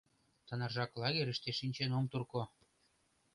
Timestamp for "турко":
2.11-2.43